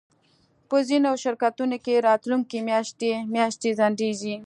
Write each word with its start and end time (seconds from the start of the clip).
په 0.69 0.77
ځینو 0.89 1.11
شرکتونو 1.23 1.77
کې 1.85 2.03
راتلونکی 2.07 2.59
میاشتې 2.69 3.11
میاشتې 3.33 3.69
ځنډیږي 3.79 4.35